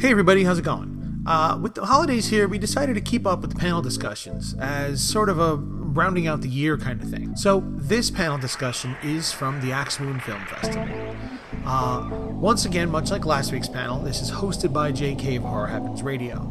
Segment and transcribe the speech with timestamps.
[0.00, 1.22] Hey everybody, how's it going?
[1.26, 4.98] Uh, with the holidays here, we decided to keep up with the panel discussions as
[4.98, 7.36] sort of a rounding out the year kind of thing.
[7.36, 11.14] So this panel discussion is from the Ax Wound Film Festival.
[11.66, 15.66] Uh, once again, much like last week's panel, this is hosted by JK of Horror
[15.66, 16.50] Happens Radio.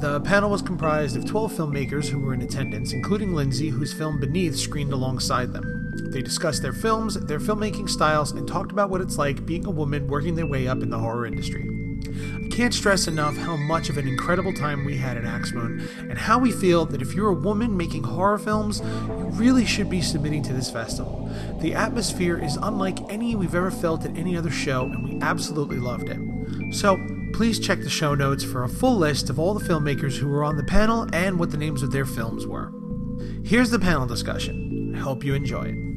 [0.00, 4.20] The panel was comprised of 12 filmmakers who were in attendance, including Lindsay, whose film
[4.20, 5.94] Beneath screened alongside them.
[6.12, 9.70] They discussed their films, their filmmaking styles, and talked about what it's like being a
[9.70, 11.79] woman working their way up in the horror industry.
[12.50, 16.18] Can't stress enough how much of an incredible time we had at Ax Wound, and
[16.18, 20.02] how we feel that if you're a woman making horror films, you really should be
[20.02, 21.30] submitting to this festival.
[21.60, 25.78] The atmosphere is unlike any we've ever felt at any other show, and we absolutely
[25.78, 26.18] loved it.
[26.74, 26.98] So,
[27.32, 30.44] please check the show notes for a full list of all the filmmakers who were
[30.44, 32.72] on the panel and what the names of their films were.
[33.44, 34.92] Here's the panel discussion.
[34.94, 35.89] I hope you enjoy it.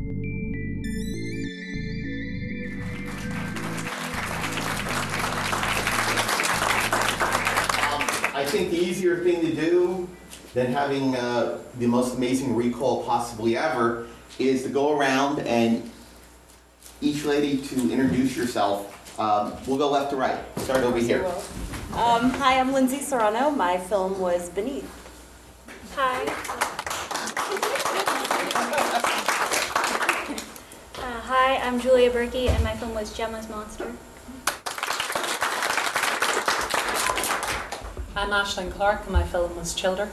[8.54, 10.08] Think the easier thing to do
[10.54, 15.90] than having uh, the most amazing recall possibly ever is to go around and
[17.02, 19.20] each lady to introduce yourself.
[19.20, 20.38] Um, we'll go left to right.
[20.60, 21.26] Start over here.
[21.94, 23.50] Um, hi, I'm Lindsay Serrano.
[23.50, 24.88] My film was Beneath.
[25.96, 26.30] Hi.
[30.96, 33.92] Uh, hi, I'm Julia Berkey, and my film was Gemma's Monster.
[38.16, 40.08] I'm Ashlyn Clark, and my film was Childer.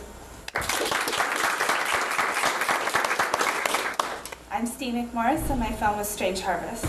[4.50, 6.86] I'm Steve McMorris, and my film was Strange Harvest.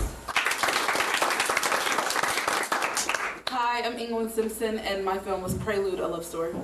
[3.48, 6.54] Hi, I'm England Simpson, and my film was Prelude, a Love Story.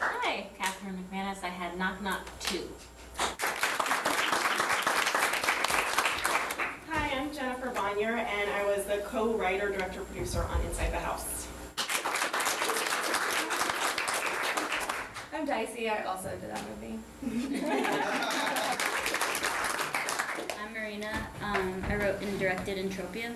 [0.00, 1.44] Hi, Catherine McManus.
[1.44, 2.66] I had Knock Knock 2.
[6.90, 11.46] Hi, I'm Jennifer Bonnier, and I was the co-writer, director, producer on Inside the House.
[15.34, 15.88] I'm Dicey.
[15.88, 16.98] I also did that movie.
[20.58, 21.28] I'm Marina.
[21.42, 23.34] Um, I wrote and directed Entropia.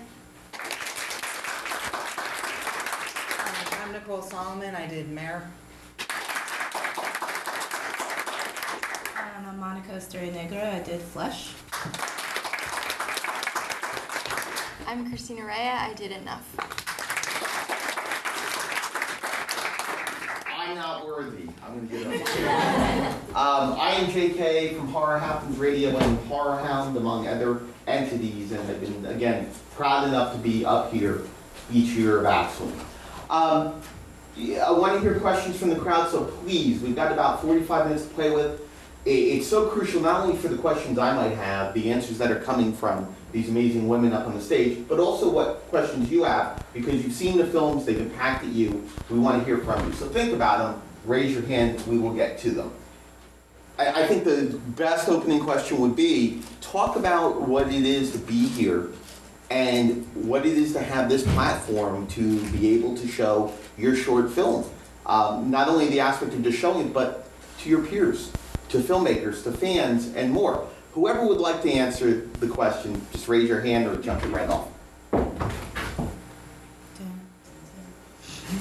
[3.79, 4.73] I'm Nicole Solomon.
[4.73, 5.51] I did Mayor.
[9.37, 10.75] And I'm Monica Estrella Negra.
[10.75, 11.53] I did Flesh.
[14.87, 15.77] I'm Christina Raya.
[15.77, 16.73] I did Enough.
[20.65, 21.47] I'm not worthy.
[21.65, 23.35] I'm going to get up.
[23.35, 28.63] um, I am JK from Horror Happens Radio and Horror Hound, among other entities, and
[28.67, 31.21] have been, again, proud enough to be up here
[31.71, 32.71] each year of Axel.
[33.29, 33.81] Um,
[34.37, 38.05] I want to hear questions from the crowd, so please, we've got about 45 minutes
[38.05, 38.61] to play with.
[39.05, 42.39] It's so crucial, not only for the questions I might have, the answers that are
[42.39, 46.63] coming from these amazing women up on the stage, but also what questions you have,
[46.71, 49.93] because you've seen the films, they've impacted you, we want to hear from you.
[49.93, 52.71] So think about them, raise your hand, we will get to them.
[53.79, 58.19] I, I think the best opening question would be, talk about what it is to
[58.19, 58.89] be here
[59.49, 64.31] and what it is to have this platform to be able to show your short
[64.31, 64.63] film.
[65.05, 67.27] Um, not only the aspect of just showing it, but
[67.59, 68.31] to your peers,
[68.69, 70.67] to filmmakers, to fans, and more.
[70.93, 74.47] Whoever would like to answer the question, just raise your hand or jump it right
[74.47, 74.67] off.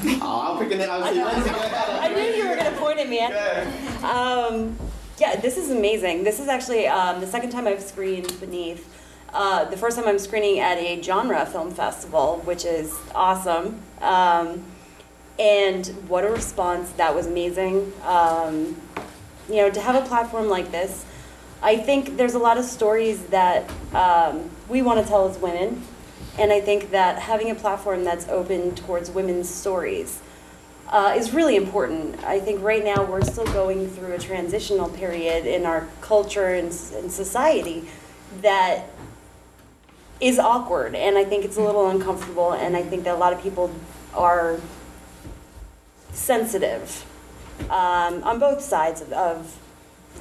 [0.05, 0.89] Oh, I'll pick a name.
[0.91, 2.17] I'll say, Lindsay, go I ahead.
[2.17, 3.21] knew you were going to point at me.
[4.03, 4.77] Um,
[5.19, 6.25] yeah, this is amazing.
[6.25, 8.89] This is actually um, the second time I've screened Beneath.
[9.35, 13.81] Uh, the first time I'm screening at a genre film festival, which is awesome.
[14.01, 14.65] Um,
[15.39, 16.91] and what a response!
[16.93, 17.93] That was amazing.
[18.05, 18.77] Um,
[19.49, 21.05] you know, to have a platform like this,
[21.63, 25.81] I think there's a lot of stories that um, we want to tell as women,
[26.37, 30.21] and I think that having a platform that's open towards women's stories
[30.89, 32.23] uh, is really important.
[32.25, 36.67] I think right now we're still going through a transitional period in our culture and,
[36.97, 37.89] and society
[38.41, 38.87] that
[40.21, 43.33] is awkward, and I think it's a little uncomfortable, and I think that a lot
[43.33, 43.73] of people
[44.15, 44.61] are
[46.11, 47.07] sensitive
[47.71, 49.62] um, on both sides of, of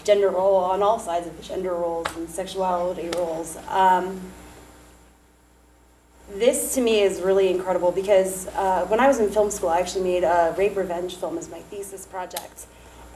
[0.04, 3.58] gender role, on all sides of gender roles and sexuality roles.
[3.68, 4.20] Um,
[6.34, 9.80] this to me is really incredible because uh, when I was in film school, I
[9.80, 12.66] actually made a rape revenge film as my thesis project.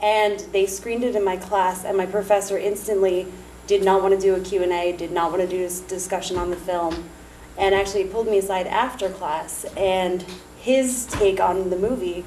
[0.01, 3.27] And they screened it in my class, and my professor instantly
[3.67, 6.49] did not want to do a Q&A, did not want to do this discussion on
[6.49, 7.09] the film,
[7.57, 9.65] and actually pulled me aside after class.
[9.77, 10.25] And
[10.59, 12.25] his take on the movie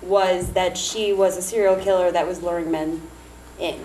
[0.00, 3.02] was that she was a serial killer that was luring men
[3.58, 3.84] in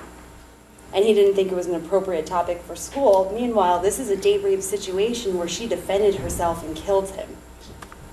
[0.94, 3.32] and he didn't think it was an appropriate topic for school.
[3.34, 7.30] Meanwhile, this is a date rape situation where she defended herself and killed him.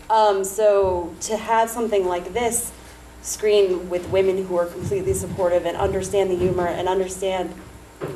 [0.08, 2.72] Um, so to have something like this
[3.22, 7.54] screen with women who are completely supportive and understand the humor and understand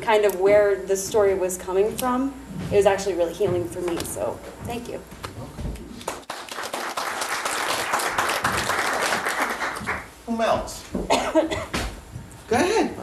[0.00, 2.32] kind of where the story was coming from,
[2.72, 3.98] it was actually really healing for me.
[3.98, 4.98] So thank you.
[10.26, 10.90] Who else?
[12.48, 12.93] Go ahead.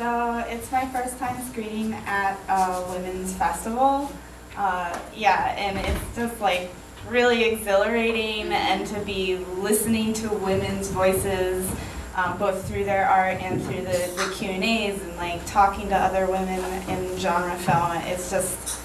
[0.00, 4.10] So it's my first time screening at a women's festival.
[4.56, 6.70] Uh, yeah, and it's just like
[7.06, 11.70] really exhilarating and to be listening to women's voices
[12.16, 16.24] um, both through their art and through the, the Q&As and like talking to other
[16.24, 17.92] women in genre film.
[18.06, 18.80] It's just,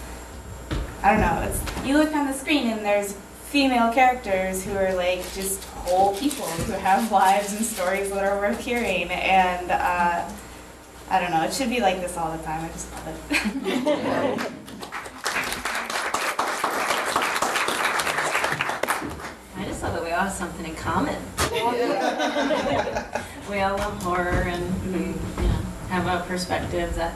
[1.01, 3.13] I don't know, it's, you look on the screen and there's
[3.45, 8.37] female characters who are like just whole people who have lives and stories that are
[8.37, 10.29] worth hearing and uh,
[11.09, 12.65] I don't know, it should be like this all the time.
[12.65, 14.51] I just love it.
[19.57, 21.15] I just love that we all have something in common.
[23.49, 24.99] we all love horror and we
[25.43, 27.13] you know, have a perspective that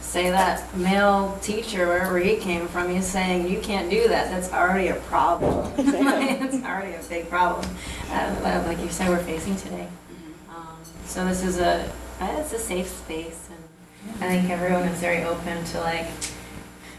[0.00, 4.28] say that male teacher, wherever he came from, he's saying you can't do that.
[4.28, 5.72] That's already a problem.
[5.78, 7.64] it's already a big problem,
[8.10, 9.86] uh, like you said, we're facing today.
[10.50, 15.24] Um, so this is a it's a safe space, and I think everyone is very
[15.24, 16.06] open to like.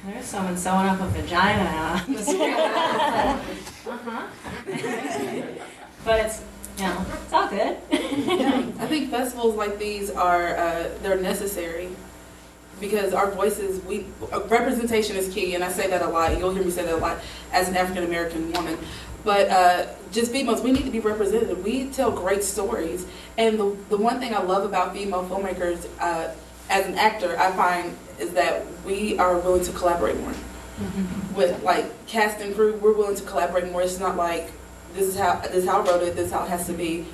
[0.05, 2.41] There's someone sewing up a vagina on the street.
[3.87, 4.27] uh-huh.
[6.03, 6.43] but it's
[6.77, 7.77] you know it's all good.
[7.91, 11.89] I think festivals like these are uh, they're necessary
[12.79, 16.51] because our voices we uh, representation is key and I say that a lot you'll
[16.51, 17.19] hear me say that a lot
[17.53, 18.77] as an African American woman
[19.23, 23.05] but uh, just females we need to be represented we tell great stories
[23.37, 26.33] and the, the one thing I love about female filmmakers uh,
[26.69, 31.35] as an actor I find is that we are willing to collaborate more mm-hmm.
[31.35, 34.51] with like cast and crew we're willing to collaborate more it's not like
[34.93, 36.73] this is how this is how I wrote it this is how it has to
[36.73, 37.05] be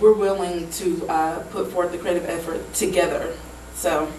[0.00, 3.34] we're willing to uh, put forth the creative effort together
[3.74, 4.10] so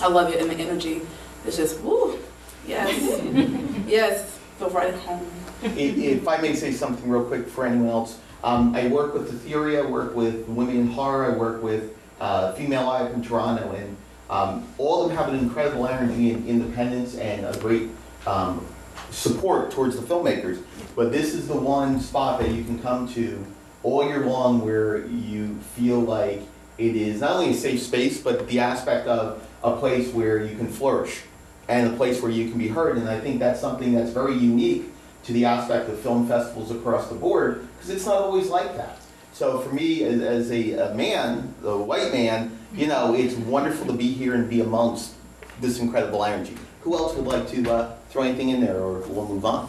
[0.00, 1.02] I love it, and the energy
[1.46, 2.18] is just woo.
[2.66, 3.22] Yes,
[3.86, 5.26] yes, feel right at home.
[5.62, 9.86] If, I may say something real quick for anyone else, um, I work with Etheria.
[9.86, 11.32] I work with Women in Horror.
[11.32, 13.96] I work with uh, Female eye in Toronto, and
[14.28, 17.88] um, all of them have an incredible energy and independence and a great
[18.26, 18.66] um,
[19.10, 20.62] support towards the filmmakers.
[20.94, 23.44] But this is the one spot that you can come to
[23.82, 26.42] all year long where you feel like
[26.78, 30.56] it is not only a safe space, but the aspect of a place where you
[30.56, 31.22] can flourish
[31.68, 32.98] and a place where you can be heard.
[32.98, 34.86] And I think that's something that's very unique
[35.26, 38.98] to the aspect of film festivals across the board because it's not always like that.
[39.32, 43.86] So for me, as, as a, a, man, a white man, you know, it's wonderful
[43.88, 45.14] to be here and be amongst
[45.60, 46.56] this incredible energy.
[46.82, 49.68] Who else would like to uh, throw anything in there, or we'll move on?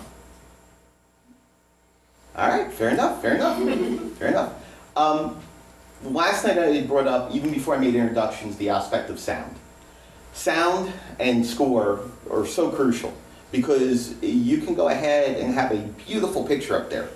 [2.36, 3.58] All right, fair enough, fair enough,
[4.20, 4.54] fair enough.
[4.96, 5.40] Um,
[6.04, 9.56] last night I brought up, even before I made introductions, the aspect of sound
[10.34, 13.12] sound and score are so crucial
[13.52, 17.10] because you can go ahead and have a beautiful picture up there.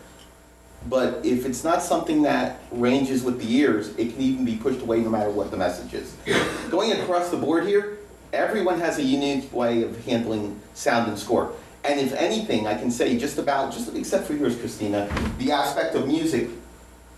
[0.90, 4.82] But if it's not something that ranges with the ears, it can even be pushed
[4.82, 6.16] away no matter what the message is.
[6.72, 8.00] Going across the board here,
[8.34, 11.54] everyone has a unique way of handling sound and score.
[11.84, 15.08] And if anything, I can say just about, just except for yours, Christina,
[15.38, 16.50] the aspect of music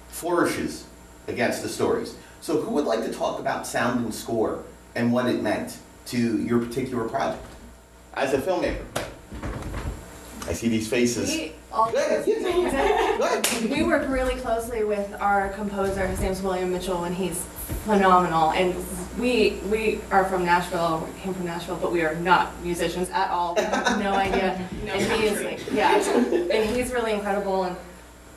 [0.10, 0.86] flourishes
[1.27, 2.15] against the stories.
[2.41, 4.63] So who would like to talk about sound and score
[4.96, 5.77] and what it meant?
[6.05, 7.46] to your particular project
[8.15, 8.86] as a filmmaker?
[10.46, 11.29] I see these faces.
[11.29, 11.53] We,
[13.70, 16.05] we work really closely with our composer.
[16.05, 17.41] His name's William Mitchell, and he's
[17.86, 18.51] phenomenal.
[18.51, 18.75] And
[19.17, 21.08] we we are from Nashville.
[21.08, 23.55] We came from Nashville, but we are not musicians at all.
[23.55, 24.70] We have no idea.
[24.86, 27.63] no and he is like, yeah, and he's really incredible.
[27.63, 27.77] And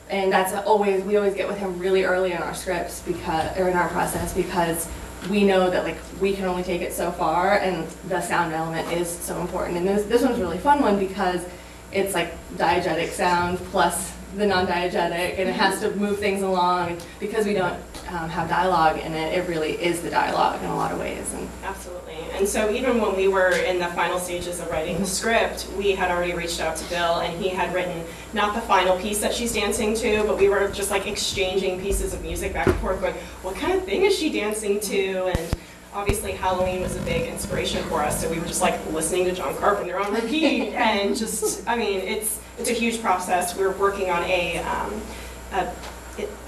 [0.09, 3.67] and that's always we always get with him really early in our scripts because or
[3.67, 4.89] in our process because
[5.29, 8.91] we know that like we can only take it so far and the sound element
[8.91, 9.77] is so important.
[9.77, 11.45] And this, this one's a really fun one because
[11.91, 16.97] it's like diegetic sound plus the non-diegetic and it has to move things along.
[17.19, 17.79] Because we don't
[18.09, 21.33] um, have dialogue in it it really is the dialogue in a lot of ways
[21.33, 22.15] and absolutely.
[22.33, 25.91] And so even when we were in the final stages of writing the script we
[25.91, 28.03] had already reached out to bill and he had written
[28.33, 32.13] not the final piece that she's dancing to but we were just like exchanging pieces
[32.13, 35.31] of music back and forth going what kind of thing is she dancing to?
[35.37, 35.55] And
[35.93, 39.33] obviously Halloween was a big inspiration for us, so we were just like listening to
[39.33, 43.55] John Carpenter on repeat, and just, I mean, it's it's a huge process.
[43.55, 45.01] We're working on a, um,
[45.51, 45.73] a,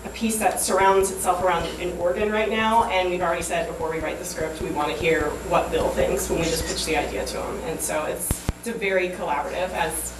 [0.05, 3.91] a piece that surrounds itself around an organ right now, and we've already said before
[3.91, 6.85] we write the script, we want to hear what Bill thinks when we just pitch
[6.85, 8.27] the idea to him, and so it's
[8.59, 10.13] it's a very collaborative, as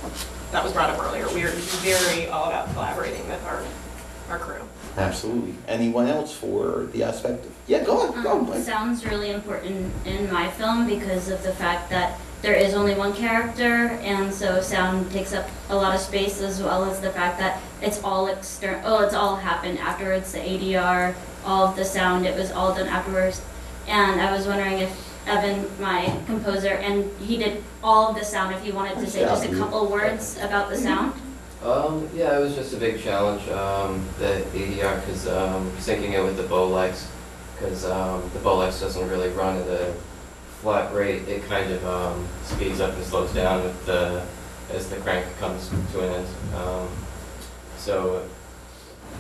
[0.52, 1.28] that was brought up earlier.
[1.34, 3.64] We are very all about collaborating with our,
[4.30, 4.62] our crew.
[4.96, 5.56] Absolutely.
[5.68, 8.52] Anyone else for the aspect of, yeah, go on, go on.
[8.54, 12.96] Um, sound's really important in my film because of the fact that there is only
[12.96, 17.12] one character, and so sound takes up a lot of space, as well as the
[17.12, 18.82] fact that it's all external.
[18.86, 20.32] Oh, it's all happened afterwards.
[20.32, 23.42] The ADR, all of the sound, it was all done afterwards.
[23.88, 28.56] And I was wondering if Evan, my composer, and he did all of the sound.
[28.56, 31.14] If he wanted to say just a couple words about the sound.
[31.64, 36.24] Um, yeah, it was just a big challenge, um, the ADR, because um, syncing it
[36.24, 37.08] with the Bolex,
[37.56, 39.94] because um, the Bolex doesn't really run in a
[40.62, 41.28] flat rate.
[41.28, 44.26] It kind of um, speeds up and slows down with the,
[44.72, 46.28] as the crank comes to an end.
[46.56, 46.90] Um,
[47.78, 48.28] so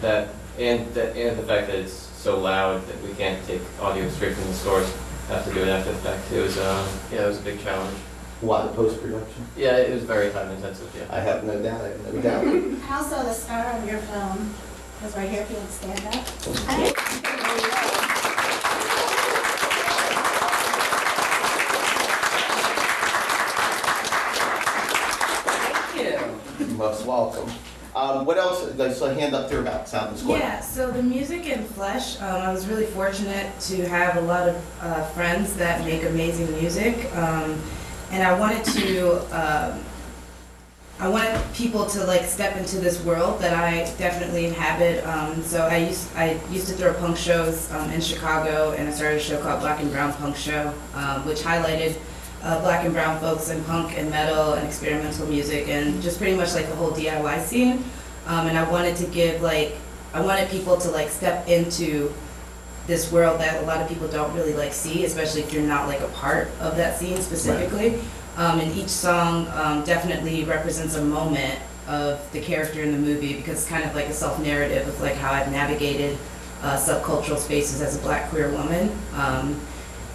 [0.01, 4.09] that, and the, and the fact that it's so loud that we can't take audio
[4.09, 4.93] straight from the source,
[5.29, 6.31] have to do it after the fact.
[6.31, 7.97] It was, um, yeah, it was a big challenge.
[8.41, 9.45] Why the post-production?
[9.57, 11.05] Yeah, it was very time intensive, yeah.
[11.09, 12.79] I have no doubt, I have no doubt.
[12.87, 14.53] How's the star of your film?
[14.97, 16.95] Because right here, if you would stand up.
[26.59, 27.51] You're Most welcome.
[27.93, 28.61] Um, what else,
[28.97, 30.37] saw a hand up there about sound and score.
[30.37, 34.47] Yeah, so the music and Flesh, um, I was really fortunate to have a lot
[34.47, 37.13] of uh, friends that make amazing music.
[37.17, 37.61] Um,
[38.11, 39.83] and I wanted to, um,
[41.01, 45.05] I wanted people to like step into this world that I definitely inhabit.
[45.05, 48.91] Um, so I used, I used to throw punk shows um, in Chicago, and I
[48.93, 50.69] started a show called Black and Brown Punk Show,
[51.25, 51.97] which highlighted
[52.43, 56.35] uh, black and brown folks in punk and metal and experimental music and just pretty
[56.35, 57.83] much like the whole DIY scene.
[58.27, 59.75] Um, and I wanted to give like,
[60.13, 62.13] I wanted people to like step into
[62.87, 65.87] this world that a lot of people don't really like see, especially if you're not
[65.87, 67.99] like a part of that scene specifically.
[68.35, 73.33] Um, and each song um, definitely represents a moment of the character in the movie
[73.35, 76.17] because it's kind of like a self-narrative of like how I've navigated
[76.61, 78.91] uh, subcultural spaces as a black queer woman.
[79.13, 79.59] Um,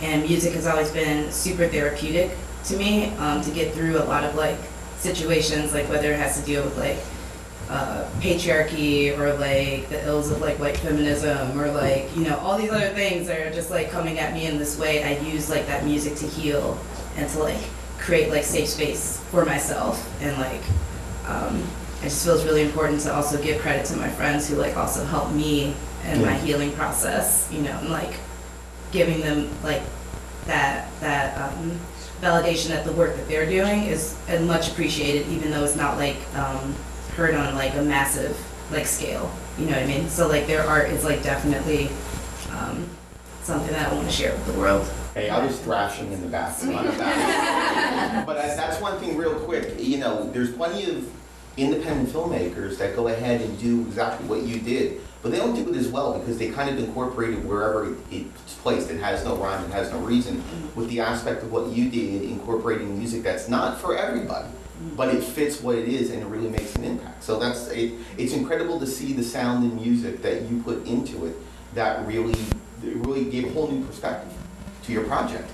[0.04, 2.30] and music has always been super therapeutic
[2.64, 4.58] to me um, to get through a lot of like
[4.98, 6.98] situations, like whether it has to deal with like
[7.70, 12.58] uh, patriarchy or like the ills of like white feminism or like you know all
[12.58, 15.02] these other things that are just like coming at me in this way.
[15.02, 16.78] I use like that music to heal
[17.16, 17.62] and to like
[17.98, 20.60] create like safe space for myself and like
[21.26, 21.62] um,
[22.00, 25.02] it just feels really important to also give credit to my friends who like also
[25.06, 25.74] help me
[26.06, 27.50] in my healing process.
[27.50, 28.12] You know, and like
[28.94, 29.82] giving them like
[30.46, 31.78] that that um,
[32.22, 36.16] validation that the work that they're doing is much appreciated, even though it's not like
[36.36, 36.74] um,
[37.16, 38.34] heard on like a massive
[38.70, 39.30] like scale.
[39.58, 40.08] You know what I mean?
[40.08, 41.90] So like their art is like definitely
[42.50, 42.88] um,
[43.42, 44.90] something that I want to share with the world.
[45.12, 46.28] Hey, I was thrashing in the.
[46.28, 46.74] Bathroom.
[48.26, 49.74] but I- that's one thing, real quick.
[49.78, 51.08] You know, there's plenty of
[51.56, 55.70] independent filmmakers that go ahead and do exactly what you did, but they don't do
[55.70, 58.90] it as well because they kind of incorporate it wherever it's placed.
[58.90, 60.44] It has no rhyme, it has no reason.
[60.74, 64.48] With the aspect of what you did, incorporating music that's not for everybody,
[64.94, 67.24] but it fits what it is and it really makes an impact.
[67.24, 67.94] So that's it.
[68.18, 71.36] It's incredible to see the sound and music that you put into it
[71.72, 72.38] that really,
[72.82, 74.30] really gave a whole new perspective
[74.82, 75.50] to your project.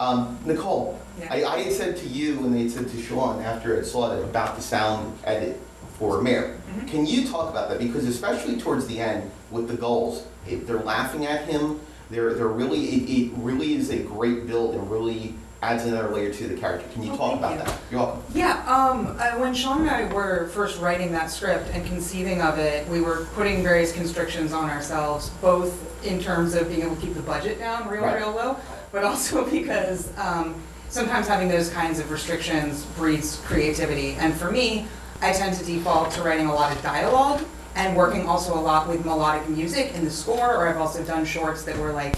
[0.00, 1.28] Um, Nicole, Yeah.
[1.30, 4.12] I, I had said to you and they had said to Sean after I saw
[4.12, 5.60] it about the sound edit
[5.98, 6.58] for Mayor.
[6.86, 7.78] Can you talk about that?
[7.78, 12.48] Because especially towards the end with the goals, if they're laughing at him, they're, they're
[12.48, 16.54] really, it, it really is a great build and really adds another layer to the
[16.54, 16.86] character.
[16.92, 17.58] Can you Oh, talk about you.
[17.64, 17.78] that?
[17.90, 18.22] You're welcome.
[18.34, 22.58] Yeah, um, uh, when Sean and I were first writing that script and conceiving of
[22.58, 27.00] it, we were putting various constrictions on ourselves, both in terms of being able to
[27.00, 28.16] keep the budget down real, Right.
[28.16, 28.56] real low,
[28.92, 30.54] but also because um,
[30.90, 34.16] sometimes having those kinds of restrictions breeds creativity.
[34.16, 34.86] And for me,
[35.24, 37.42] I tend to default to writing a lot of dialogue
[37.76, 41.24] and working also a lot with melodic music in the score, or I've also done
[41.24, 42.14] shorts that were like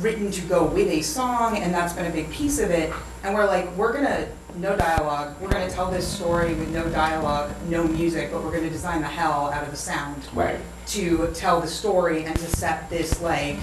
[0.00, 2.92] written to go with a song, and that's been a big piece of it.
[3.22, 4.26] And we're like, we're gonna,
[4.56, 8.68] no dialogue, we're gonna tell this story with no dialogue, no music, but we're gonna
[8.68, 10.58] design the hell out of the sound Right.
[10.88, 13.58] to tell the story and to set this like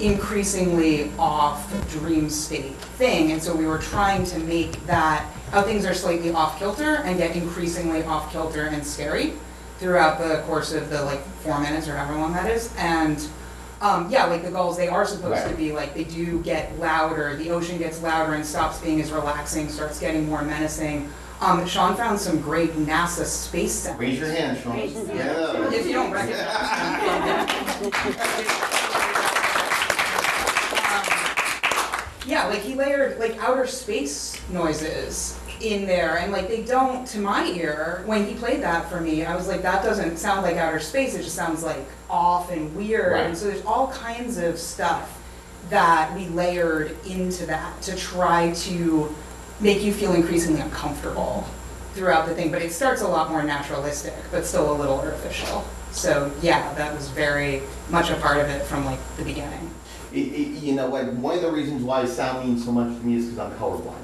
[0.00, 3.30] increasingly off dream state thing.
[3.32, 7.16] And so we were trying to make that, how things are slightly off kilter and
[7.18, 9.34] get increasingly off kilter and scary
[9.78, 12.74] throughout the course of the like four minutes or however long that is.
[12.76, 13.26] And
[13.80, 17.36] um, yeah, like the gulls, they are supposed to be like, they do get louder,
[17.36, 21.10] the ocean gets louder and stops being as relaxing, starts getting more menacing.
[21.42, 24.00] Um, Sean found some great NASA space sounds.
[24.00, 24.78] Raise your hand, Sean.
[24.78, 25.70] Yeah.
[25.70, 26.46] If you don't recognize
[32.26, 37.18] Yeah, like he layered like outer space noises in there and like they don't to
[37.18, 40.56] my ear when he played that for me i was like that doesn't sound like
[40.56, 43.12] outer space it just sounds like off and weird.
[43.12, 43.26] Right.
[43.26, 45.22] and so there's all kinds of stuff
[45.70, 49.14] that we layered into that to try to
[49.60, 51.44] make you feel increasingly uncomfortable
[51.94, 52.52] throughout the thing.
[52.52, 55.64] But it starts a lot more naturalistic but still a little artificial.
[55.90, 59.70] So yeah that was very much a part of it from like the beginning
[60.12, 63.04] It, it, you know, like, one of the reasons why sound means so much to
[63.04, 64.02] me is because I'm colorblind.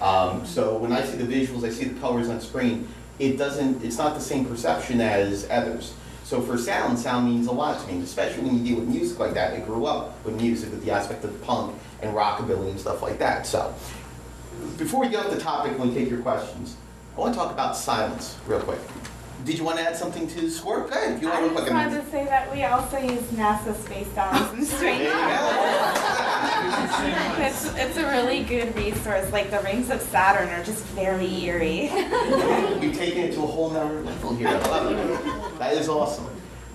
[0.00, 3.84] Um, so when I see the visuals, I see the colors on screen, it doesn't,
[3.84, 5.94] it's not the same perception as others.
[6.24, 9.18] So for sound, sound means a lot to me, especially when you deal with music
[9.18, 9.54] like that.
[9.54, 13.18] I grew up with music, with the aspect of punk and rockabilly and stuff like
[13.18, 13.46] that.
[13.46, 13.74] So
[14.78, 16.76] before we get off the topic, when we take your questions,
[17.16, 18.80] I want to talk about silence real quick.
[19.44, 20.80] Did you want to add something to the score?
[20.80, 21.72] Go ahead, if you want I just quick.
[21.72, 25.10] I mean- wanted to say that we also use NASA space and There you
[27.44, 29.30] It's, it's a really good resource.
[29.32, 31.86] Like the rings of Saturn are just very eerie.
[32.80, 34.48] You're taking it to a whole nother level here.
[34.48, 35.58] I love it.
[35.58, 36.28] That is awesome.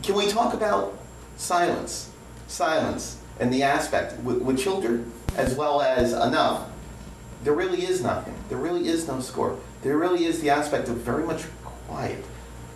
[0.03, 0.97] Can we talk about
[1.37, 2.11] silence?
[2.47, 5.03] Silence and the aspect with, with Childer
[5.37, 6.69] as well as enough.
[7.43, 8.35] There really is nothing.
[8.49, 9.57] There really is no score.
[9.81, 12.23] There really is the aspect of very much quiet.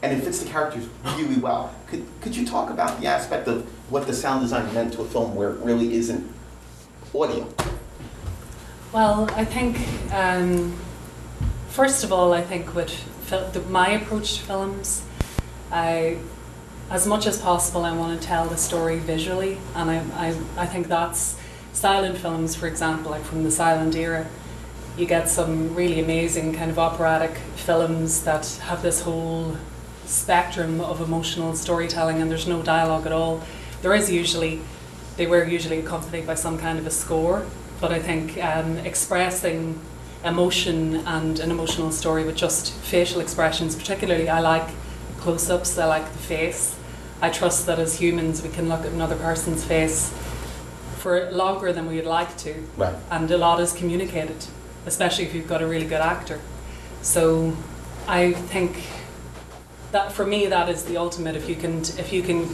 [0.03, 0.85] And it fits the characters
[1.17, 1.73] really well.
[1.87, 5.05] Could, could you talk about the aspect of what the sound design meant to a
[5.05, 6.29] film where it really isn't
[7.15, 7.47] audio?
[8.91, 9.79] Well, I think,
[10.13, 10.77] um,
[11.69, 12.91] first of all, I think with
[13.69, 15.03] my approach to films,
[15.71, 16.17] I,
[16.91, 20.65] as much as possible, I want to tell the story visually, and I, I, I
[20.65, 21.37] think that's
[21.71, 24.27] silent films, for example, like from the silent era.
[24.97, 29.55] You get some really amazing kind of operatic films that have this whole
[30.05, 33.41] spectrum of emotional storytelling, and there's no dialogue at all.
[33.81, 34.61] There is usually,
[35.17, 37.45] they were usually accompanied by some kind of a score,
[37.81, 39.79] but I think um, expressing
[40.23, 44.69] emotion and an emotional story with just facial expressions, particularly, I like
[45.19, 46.75] close ups, I like the face.
[47.21, 50.13] I trust that as humans we can look at another person's face
[50.97, 52.95] for longer than we would like to, Right.
[53.11, 54.45] and a lot is communicated,
[54.85, 56.39] especially if you've got a really good actor.
[57.01, 57.55] So
[58.07, 58.77] I think
[59.93, 61.35] that for me that is the ultimate.
[61.35, 62.49] If you can if you can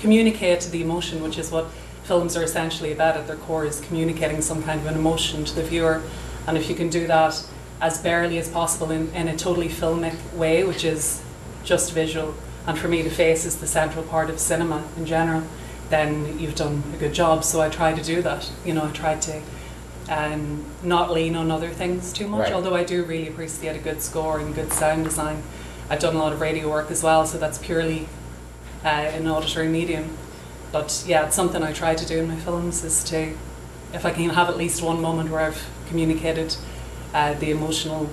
[0.00, 1.66] communicate the emotion which is what
[2.04, 5.54] films are essentially about at their core is communicating some kind of an emotion to
[5.54, 6.02] the viewer.
[6.46, 7.44] And if you can do that
[7.80, 11.22] as barely as possible in, in a totally filmic way which is
[11.62, 12.34] just visual
[12.66, 15.42] and for me the face is the central part of cinema in general
[15.90, 17.44] then you've done a good job.
[17.44, 18.50] So I try to do that.
[18.64, 19.42] You know I try to
[20.08, 22.52] um, not lean on other things too much Right.
[22.54, 25.42] although I do really appreciate a good score and good sound design
[25.90, 28.08] I've done a lot of radio work as well, so that's purely
[28.84, 30.16] uh, an auditory medium.
[30.70, 33.34] But yeah, it's something I try to do in my films is to,
[33.94, 36.56] if I can have at least one moment where I've communicated
[37.14, 38.10] uh, the emotional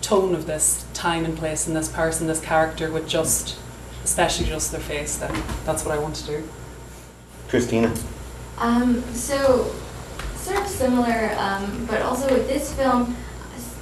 [0.00, 3.58] tone of this time and place and this person, this character with just,
[4.02, 6.48] especially just their face, then that's what I want to do.
[7.48, 7.94] Christina.
[8.56, 9.74] Um, so,
[10.36, 13.14] sort of similar, um, but also with this film,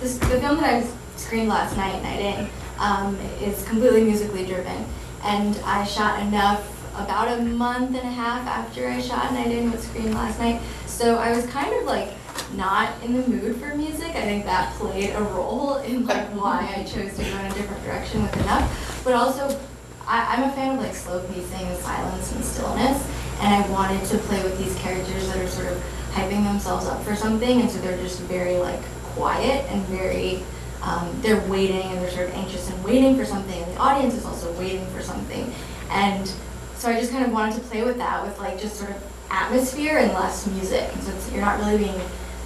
[0.01, 4.85] this, the film that I screened last night, Night In, um, is completely musically driven.
[5.23, 9.71] And I shot enough about a month and a half after I shot Night In
[9.71, 10.61] with screened last night.
[10.87, 12.11] So I was kind of like
[12.55, 14.11] not in the mood for music.
[14.11, 17.55] I think that played a role in like why I chose to go in a
[17.55, 19.03] different direction with enough.
[19.05, 19.61] But also,
[20.07, 23.07] I, I'm a fan of like slow pacing and silence and stillness,
[23.41, 27.03] and I wanted to play with these characters that are sort of hyping themselves up
[27.03, 28.83] for something, and so they're just very like
[29.15, 30.43] quiet and very.
[30.83, 34.15] Um, they're waiting and they're sort of anxious and waiting for something, and the audience
[34.15, 35.53] is also waiting for something,
[35.91, 36.31] and
[36.77, 39.03] so I just kind of wanted to play with that with like just sort of
[39.31, 42.01] atmosphere and less music, and so it's, you're not really being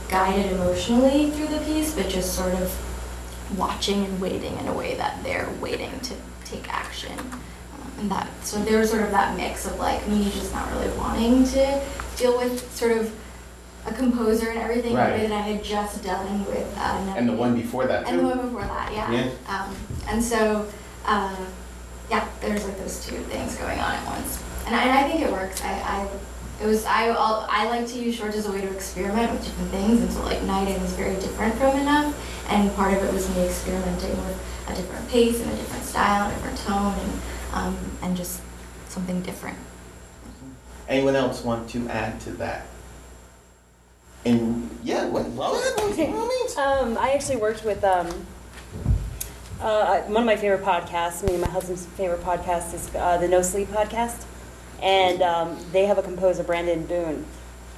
[0.08, 2.72] guided emotionally through the piece, but just sort of
[3.58, 6.14] watching and waiting in a way that they're waiting to
[6.44, 7.18] take action.
[7.18, 10.70] Um, and that so there was sort of that mix of like me just not
[10.72, 11.82] really wanting to
[12.16, 13.12] deal with sort of
[13.86, 15.20] a composer and everything in Right.
[15.28, 18.40] that I had just done with uh, And the one before that, and the one
[18.40, 19.10] before that, yeah.
[19.10, 19.30] Yeah.
[19.48, 19.74] Um,
[20.08, 20.68] and so,
[21.06, 21.36] uh,
[22.10, 25.22] yeah, there's like those two things going on at once, and I, and I think
[25.22, 25.62] it works.
[25.62, 26.08] I, I
[26.62, 29.44] it was I I'll, I like to use shorts as a way to experiment with
[29.44, 32.14] different things, and so like Night In was very different from Enough,
[32.50, 36.30] and part of it was me experimenting with a different pace and a different style,
[36.30, 37.12] a different tone, and
[37.54, 38.42] um, and just
[38.88, 39.56] something different.
[40.88, 42.66] Anyone else want to add to that?
[44.24, 45.54] And yeah, what, well,
[46.58, 48.08] Um, I actually worked with um,
[49.60, 51.22] uh, one of my favorite podcasts.
[51.24, 54.24] Me and my husband's favorite podcast is uh, the No Sleep podcast,
[54.82, 57.24] and um, they have a composer, Brandon Boone,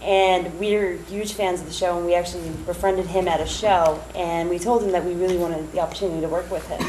[0.02, 4.02] And we're huge fans of the show, and we actually befriended him at a show,
[4.16, 6.82] and we told him that we really wanted the opportunity to work with him.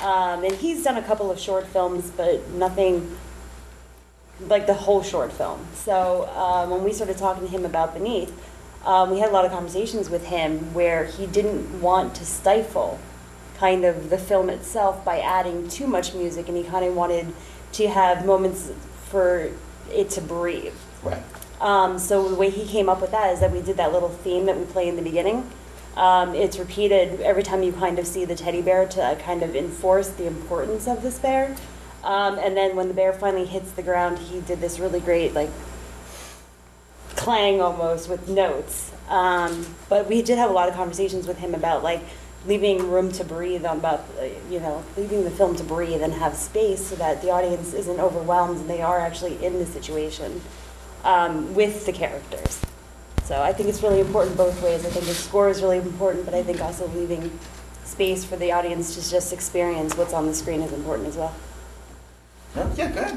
[0.00, 3.14] Um, and he's done a couple of short films, but nothing
[4.40, 5.66] like the whole short film.
[5.74, 8.32] So um, when we started talking to him about Beneath,
[8.86, 12.98] um, we had a lot of conversations with him where he didn't want to stifle
[13.58, 17.34] kind of the film itself by adding too much music, and he kind of wanted
[17.72, 18.70] to have moments
[19.08, 19.50] for
[19.90, 20.74] it to breathe.
[21.02, 21.22] Right.
[21.60, 24.08] Um, so the way he came up with that is that we did that little
[24.08, 25.50] theme that we play in the beginning.
[25.96, 29.56] Um, it's repeated every time you kind of see the teddy bear to kind of
[29.56, 31.56] enforce the importance of this bear.
[32.04, 35.34] Um, and then when the bear finally hits the ground, he did this really great
[35.34, 35.50] like
[37.16, 38.92] clang almost with notes.
[39.08, 42.02] Um, but we did have a lot of conversations with him about like
[42.46, 46.12] leaving room to breathe on about uh, you know leaving the film to breathe and
[46.12, 50.40] have space so that the audience isn't overwhelmed and they are actually in the situation
[51.04, 52.60] um, with the characters.
[53.24, 54.84] So I think it's really important both ways.
[54.84, 57.36] I think the score is really important, but I think also leaving
[57.84, 61.34] space for the audience to just experience what's on the screen is important as well.
[62.76, 63.12] Yeah, good.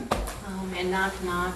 [0.47, 1.55] Um, and knock knock,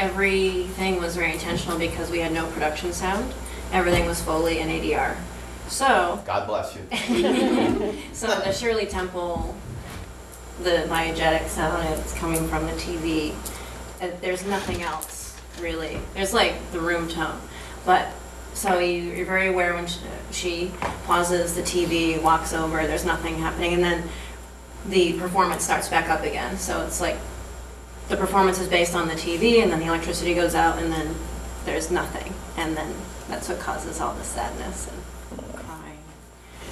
[0.00, 3.32] everything was very intentional because we had no production sound.
[3.70, 5.14] Everything was Foley and ADR.
[5.68, 8.02] So, God bless you.
[8.12, 9.54] so the Shirley Temple,
[10.62, 13.34] the diegetic sound, it's coming from the TV.
[14.00, 16.00] Uh, There's nothing else really.
[16.14, 17.38] There's like the room tone,
[17.84, 18.08] but
[18.54, 20.00] so you, you're very aware when she,
[20.32, 20.72] she
[21.04, 22.84] pauses the TV, walks over.
[22.86, 24.08] There's nothing happening, and then
[24.88, 26.56] the performance starts back up again.
[26.56, 27.16] So it's like
[28.10, 31.14] the performance is based on the TV, and then the electricity goes out, and then
[31.64, 32.92] there's nothing, and then
[33.28, 35.98] that's what causes all the sadness and crying.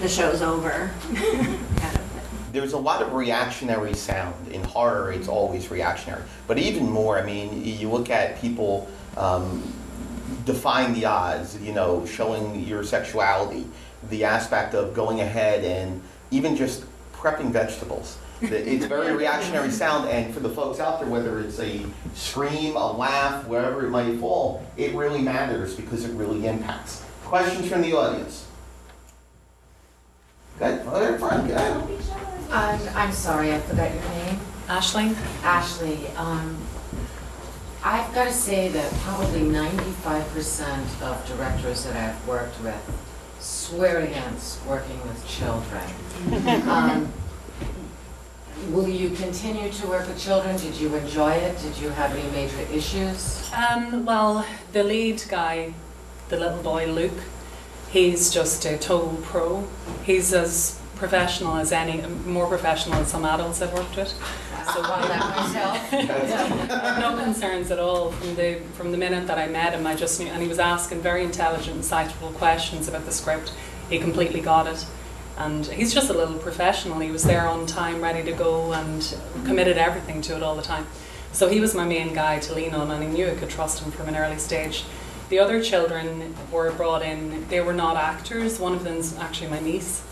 [0.01, 0.91] The show's over.
[2.53, 4.49] There's a lot of reactionary sound.
[4.49, 6.23] In horror, it's always reactionary.
[6.47, 9.63] But even more, I mean, you look at people um,
[10.47, 13.67] defying the odds, you know, showing your sexuality,
[14.09, 18.17] the aspect of going ahead and even just prepping vegetables.
[18.41, 22.93] It's very reactionary sound, and for the folks out there, whether it's a scream, a
[22.93, 27.05] laugh, wherever it might fall, it really matters because it really impacts.
[27.25, 28.47] Questions from the audience?
[30.59, 31.59] Good, there in front, good.
[32.51, 34.41] I'm, I'm sorry, I forgot your name.
[34.69, 35.17] Ashley?
[35.43, 36.57] Ashley, um,
[37.85, 42.75] I've got to say that probably ninety-five percent of directors that I've worked with
[43.41, 45.83] swear against working with children.
[46.69, 47.13] Um,
[48.71, 50.57] Will you continue to work with children?
[50.57, 51.59] Did you enjoy it?
[51.61, 53.51] Did you have any major issues?
[53.53, 55.73] Um, well, the lead guy,
[56.29, 57.19] the little boy Luke,
[57.91, 59.67] he's just a total pro.
[60.05, 64.09] He's as professional as any, more professional than some adults I've worked with.
[64.09, 65.93] So why that myself.
[67.01, 69.87] no concerns at all from the from the minute that I met him.
[69.87, 73.53] I just knew, and he was asking very intelligent, insightful questions about the script.
[73.89, 74.85] He completely got it.
[75.39, 76.99] And he's just a little professional.
[76.99, 80.63] He was there on time, ready to go, and committed everything to it all the
[80.63, 80.87] time.
[81.33, 83.83] So he was my main guy to lean on, and I knew I could trust
[83.83, 84.85] him from an early stage.
[85.29, 88.59] The other children were brought in, they were not actors.
[88.59, 90.03] One of them's actually my niece.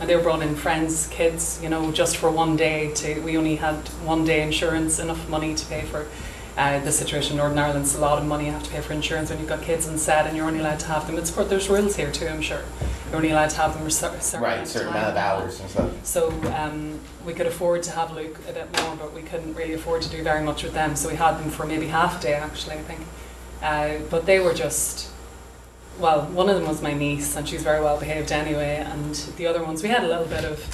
[0.00, 3.36] And they were brought in friends, kids, you know, just for one day to, we
[3.36, 6.06] only had one day insurance, enough money to pay for
[6.56, 7.84] uh, the situation in Northern Ireland.
[7.84, 9.86] It's a lot of money you have to pay for insurance when you've got kids
[9.88, 11.18] on set and you're only allowed to have them.
[11.18, 12.62] It's there's rules here too, I'm sure.
[13.06, 15.16] You're only allowed to have them for a certain Right, amount of certain amount of
[15.16, 16.06] hours and stuff.
[16.06, 19.74] So um, we could afford to have Luke a bit more, but we couldn't really
[19.74, 20.96] afford to do very much with them.
[20.96, 23.00] So we had them for maybe half a day, actually, I think.
[23.62, 25.10] Uh, but they were just,
[25.98, 28.76] well, one of them was my niece, and she's very well behaved anyway.
[28.76, 30.64] And the other ones, we had a little bit of,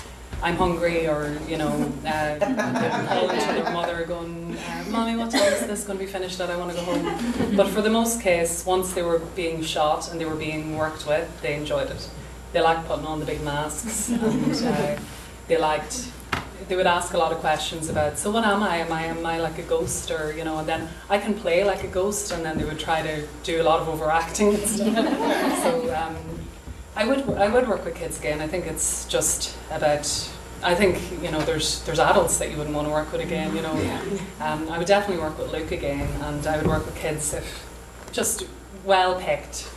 [0.43, 1.71] I'm hungry, or, you know,
[2.05, 6.41] uh, to their mother, going, uh, Mommy, what time is this going to be finished
[6.41, 6.51] at?
[6.51, 7.57] I want to go home.
[7.57, 11.07] But for the most case, once they were being shot and they were being worked
[11.07, 12.11] with, they enjoyed it.
[12.53, 14.99] They liked putting on the big masks, and uh,
[15.47, 16.09] they liked
[16.69, 19.27] they would ask a lot of questions about so what am I am I am
[19.27, 22.31] I like a ghost or you know and then I can play like a ghost
[22.31, 24.95] and then they would try to do a lot of overacting and stuff
[25.63, 26.17] so um,
[26.95, 28.41] I would I would work with kids again.
[28.41, 30.07] I think it's just about
[30.63, 33.55] I think you know there's there's adults that you wouldn't want to work with again
[33.57, 33.73] you know.
[34.41, 37.69] Um, I would definitely work with Luke again and I would work with kids if
[38.13, 38.47] just
[38.85, 39.71] well picked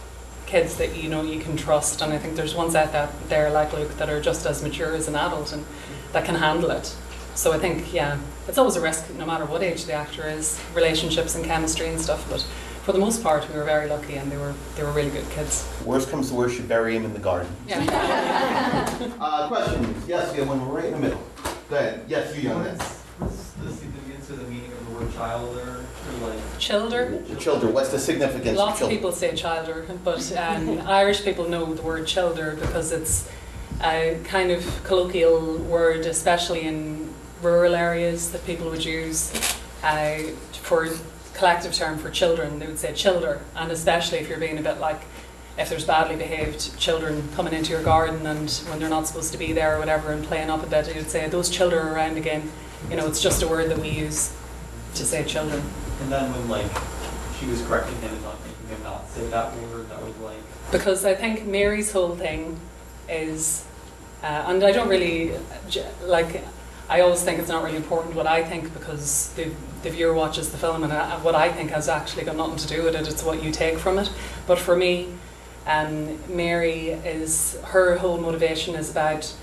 [0.46, 2.02] kids that you know you can trust.
[2.02, 4.94] And I think there's ones out that there like Luke that are just as mature
[4.94, 5.66] as an adult and
[6.12, 6.96] that can handle it.
[7.34, 10.62] So I think yeah, it's always a risk no matter what age the actor is,
[10.74, 12.46] relationships and chemistry and stuff, but
[12.86, 15.28] for the most part we were very lucky and they were they were really good
[15.32, 15.68] kids.
[15.84, 17.52] Worst comes to worst, you bury him in the garden.
[19.20, 20.08] Uh, questions?
[20.08, 21.22] Yes, we have one right in the middle.
[21.70, 22.06] Go ahead.
[22.08, 22.78] Yes, you young man.
[22.78, 25.86] What's the significance or the meaning of the word childer
[26.22, 26.60] like?
[26.60, 27.24] Childer?
[27.40, 28.96] Childer, what's the significance Lots of childer?
[28.96, 33.30] people say childer, but um, Irish people know the word childer because it's
[33.82, 39.34] a kind of colloquial word, especially in rural areas, that people would use
[39.84, 40.20] uh,
[40.52, 40.88] for
[41.36, 42.60] collective term for children.
[42.60, 45.02] They would say childer, and especially if you're being a bit like
[45.58, 49.38] if there's badly behaved children coming into your garden and when they're not supposed to
[49.38, 52.18] be there or whatever and playing up a bit, you'd say those children are around
[52.18, 52.52] again.
[52.90, 54.36] You know, it's just a word that we use
[54.96, 55.64] to say children.
[56.02, 56.70] And then when like
[57.40, 60.38] she was correcting him and not making him not say that word, that was like.
[60.72, 62.60] because I think Mary's whole thing
[63.08, 63.66] is,
[64.24, 65.34] uh, and I don't really
[66.04, 66.44] like.
[66.88, 70.52] I always think it's not really important what I think because the, the viewer watches
[70.52, 73.08] the film and uh, what I think has actually got nothing to do with it.
[73.08, 74.12] It's what you take from it.
[74.46, 75.10] But for me,
[75.66, 79.34] um, Mary is her whole motivation is about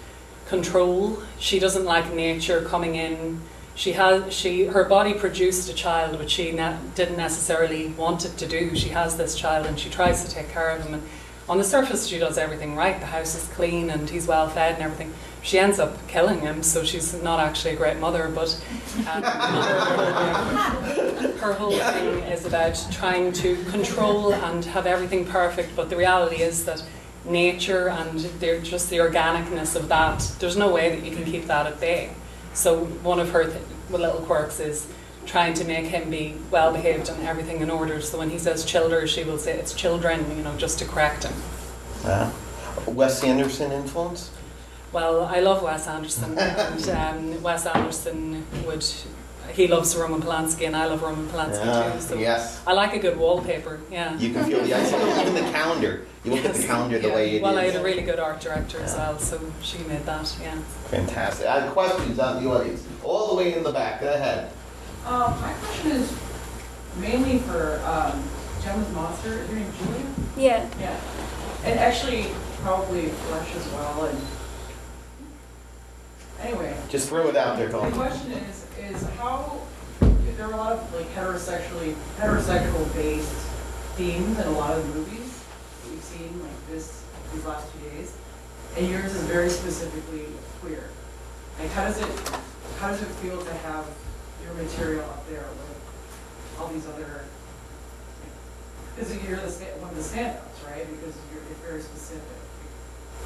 [0.46, 1.20] control.
[1.38, 3.40] She doesn't like nature coming in.
[3.74, 8.36] She has she her body produced a child which she ne- didn't necessarily want it
[8.36, 8.76] to do.
[8.76, 10.94] She has this child and she tries to take care of him.
[10.94, 11.02] And
[11.48, 13.00] on the surface, she does everything right.
[13.00, 15.12] The house is clean and he's well fed and everything.
[15.42, 18.30] She ends up killing him, so she's not actually a great mother.
[18.32, 18.64] But
[19.12, 19.22] um,
[21.40, 25.74] her whole thing is about trying to control and have everything perfect.
[25.74, 26.84] But the reality is that
[27.24, 31.46] nature and they're just the organicness of that, there's no way that you can keep
[31.46, 32.10] that at bay.
[32.54, 34.86] So one of her th- little quirks is
[35.26, 38.00] trying to make him be well behaved and everything in order.
[38.00, 41.24] So when he says childer, she will say it's children, you know, just to correct
[41.24, 41.34] him.
[42.04, 42.32] Yeah.
[42.86, 44.30] Wes Anderson influence?
[44.92, 48.84] Well, I love Wes Anderson, and um, Wes Anderson would.
[49.52, 52.00] He loves Roman Polanski, and I love Roman Polanski Yeah, too.
[52.00, 52.62] So yes.
[52.66, 53.80] I like a good wallpaper.
[53.90, 54.16] Yeah.
[54.16, 54.92] You can feel the ice.
[54.92, 56.06] Even the calendar.
[56.24, 57.14] You look at the calendar the Yeah.
[57.14, 60.06] way it well, I had a really good art director as well, so she made
[60.06, 60.34] that.
[60.40, 60.54] Yeah.
[60.88, 61.46] Fantastic.
[61.46, 62.86] I have questions out in the audience.
[63.02, 64.00] All the way in the back.
[64.00, 64.52] Go ahead.
[65.04, 66.16] Um, my question is
[66.96, 68.22] mainly for um,
[68.62, 69.40] Gemma's monster.
[69.42, 70.06] Is your name Julia?
[70.36, 70.68] Yeah.
[70.80, 71.00] Yeah.
[71.64, 72.26] And actually,
[72.62, 74.04] probably Flesh as well.
[74.04, 74.18] And
[76.42, 77.90] anyway, Just throw it out there, Colin.
[77.90, 79.60] the question is, is how
[80.00, 83.30] there are a lot of like heterosexually heterosexual based
[83.96, 85.42] themes in a lot of the movies
[85.84, 87.02] that we've seen like this
[87.32, 88.14] these last two days,
[88.76, 90.26] and yours is very specifically
[90.60, 90.88] queer.
[91.60, 92.08] Like, how does it
[92.78, 93.86] how does it feel to have
[94.44, 97.24] your material up there with all these other?
[98.96, 100.84] Because you're the sta- one of the standouts, right?
[100.84, 102.28] Because you're, you're very specific.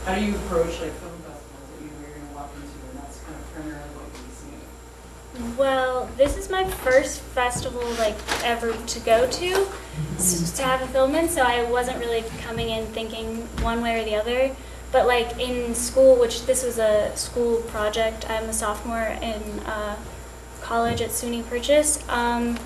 [0.05, 3.03] How do you approach like film festivals that you you're going to walk into, and
[3.03, 5.57] that's kind of primarily what be seeing?
[5.57, 9.67] Well, this is my first festival like ever to go to,
[10.57, 11.29] to have a film in.
[11.29, 14.55] So I wasn't really coming in thinking one way or the other.
[14.93, 19.97] But like in school, which this was a school project, I'm a sophomore in uh,
[20.63, 22.07] college at SUNY Purchase.
[22.09, 22.59] Um,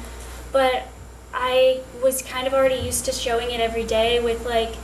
[0.53, 0.89] but
[1.33, 4.75] I was kind of already used to showing it every day with like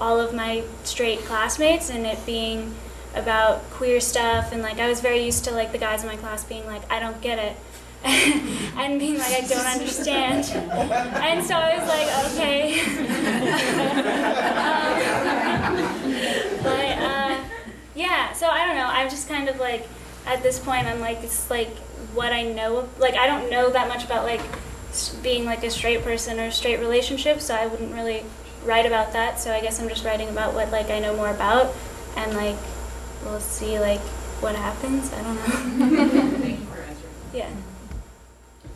[0.00, 2.74] all of my straight classmates and it being
[3.14, 6.16] about queer stuff and like I was very used to like the guys in my
[6.16, 7.56] class being like I don't get it.
[8.74, 10.44] And being like I don't understand.
[10.50, 12.80] And so I was like okay.
[15.62, 15.76] Um,
[16.62, 17.38] but uh,
[17.94, 18.86] yeah so I don't know.
[18.86, 19.86] I'm just kind of like
[20.26, 21.70] at this point I'm like it's like
[22.14, 24.40] what I know like I don't know that much about like
[25.22, 28.24] being like a straight person or straight relationship so I wouldn't really
[28.64, 29.40] write about that.
[29.40, 31.74] So I guess I'm just writing about what like I know more about
[32.16, 32.56] and like
[33.24, 34.00] we'll see like
[34.40, 35.42] what happens I don't know
[36.38, 37.14] Thank you for answering.
[37.32, 37.50] yeah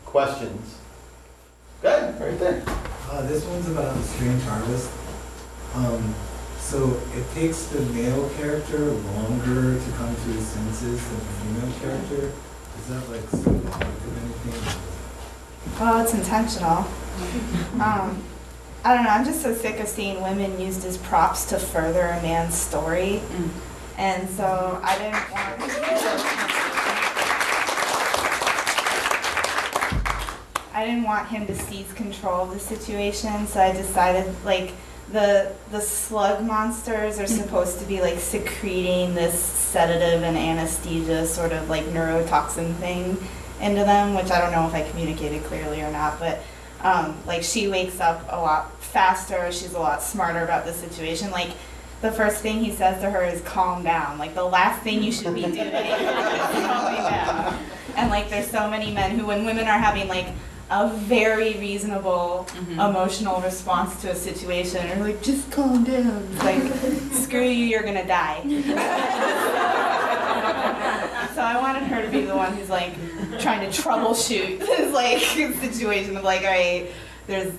[0.05, 0.77] Questions?
[1.81, 2.19] Good.
[2.19, 2.63] Right there.
[3.11, 4.89] Uh, this one's about the strange harvest.
[5.75, 6.15] Um,
[6.59, 11.79] so it takes the male character longer to come to his senses than the female
[11.79, 12.31] character.
[12.79, 14.81] Is that like symbolic of anything?
[15.79, 16.85] Well, it's intentional.
[17.79, 18.23] Um,
[18.83, 19.09] I don't know.
[19.11, 23.21] I'm just so sick of seeing women used as props to further a man's story,
[23.97, 26.57] and so I didn't want.
[30.73, 34.73] I didn't want him to seize control of the situation, so I decided like
[35.11, 41.51] the the slug monsters are supposed to be like secreting this sedative and anesthesia sort
[41.51, 43.17] of like neurotoxin thing
[43.59, 46.39] into them, which I don't know if I communicated clearly or not, but
[46.81, 51.31] um, like she wakes up a lot faster, she's a lot smarter about the situation.
[51.31, 51.49] Like
[52.01, 54.17] the first thing he says to her is calm down.
[54.17, 57.59] Like the last thing you should be doing is calming down.
[57.95, 60.27] And like there's so many men who when women are having like
[60.69, 62.79] a very reasonable mm-hmm.
[62.79, 66.27] emotional response to a situation are like, just calm down.
[66.33, 68.41] It's like, screw you, you're gonna die.
[71.33, 72.93] so I wanted her to be the one who's like
[73.39, 76.91] trying to troubleshoot this like situation of like, all right,
[77.27, 77.53] there's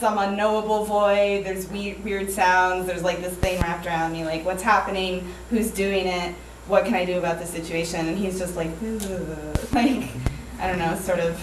[0.00, 4.44] some unknowable void, there's weird, weird sounds, there's like this thing wrapped around me, like
[4.44, 6.34] what's happening, who's doing it,
[6.66, 8.06] what can I do about the situation?
[8.08, 10.08] And he's just like, "Ugh," like,
[10.58, 11.38] I don't know, sort of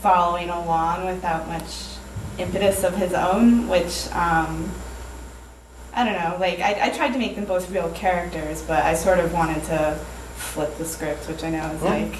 [0.00, 1.86] following along without much
[2.38, 4.70] impetus of his own, which um,
[5.94, 6.36] I don't know.
[6.40, 9.62] Like I, I tried to make them both real characters, but I sort of wanted
[9.64, 9.98] to
[10.36, 11.88] flip the script, which I know is Yeah.
[11.90, 12.16] like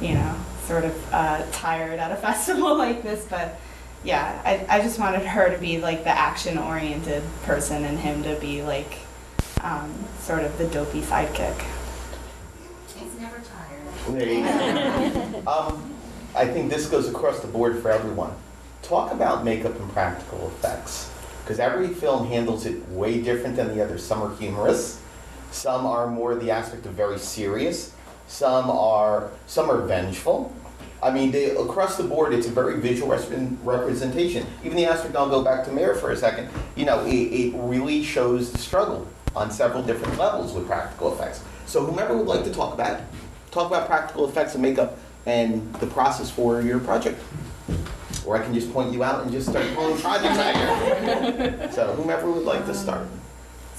[0.00, 0.34] you know
[0.66, 3.26] sort of uh, tired at a festival like this.
[3.28, 3.60] But
[4.04, 8.22] yeah, I, I just wanted her to be like the action oriented person, and him
[8.22, 8.98] to be like
[9.62, 11.58] um, sort of the dopey sidekick.
[12.94, 14.18] He's never tired.
[14.18, 15.42] There you go.
[15.50, 15.94] um,
[16.36, 18.34] I think this goes across the board for everyone.
[18.82, 21.10] Talk about makeup and practical effects,
[21.42, 23.96] because every film handles it way different than the other.
[23.96, 25.00] Some are humorous,
[25.50, 27.94] some are more the aspect of very serious,
[28.26, 30.52] some are some are vengeful.
[31.04, 33.10] I mean, they, across the board, it's a very visual
[33.62, 34.46] representation.
[34.64, 37.52] Even the aspect, I'll go back to Mayor for a second, you know, it, it
[37.56, 41.44] really shows the struggle on several different levels with practical effects.
[41.66, 43.06] So whomever would like to talk about it,
[43.50, 47.20] talk about practical effects and makeup and the process for your project.
[48.24, 51.68] Or I can just point you out and just start pulling projects out here.
[51.72, 53.06] So whomever would like to start.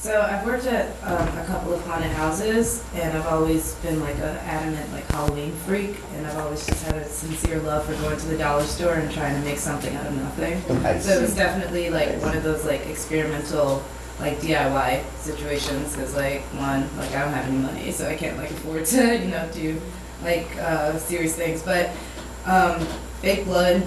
[0.06, 4.14] So I've worked at um, a couple of haunted houses, and I've always been like
[4.18, 8.16] an adamant like Halloween freak, and I've always just had a sincere love for going
[8.16, 10.62] to the dollar store and trying to make something out of nothing.
[10.84, 11.08] Nice.
[11.08, 13.84] So it was definitely like one of those like experimental
[14.20, 18.38] like DIY situations, because like one like I don't have any money, so I can't
[18.38, 19.82] like afford to you know do
[20.22, 21.90] like uh, serious things, but
[22.46, 22.80] um,
[23.22, 23.82] fake blood.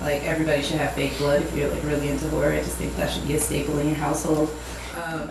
[0.00, 2.52] Like everybody should have fake blood if you're like really into horror.
[2.52, 4.48] I just think that should be a staple in your household.
[5.10, 5.28] Um,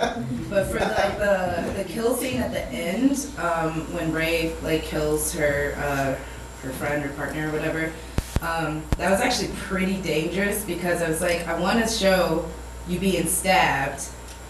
[0.50, 5.34] but for like the the kill scene at the end, um, when Ray like kills
[5.34, 6.16] her uh,
[6.64, 7.92] her friend or partner or whatever,
[8.42, 12.46] um, that was actually pretty dangerous because I was like, I want to show
[12.88, 14.04] you being stabbed,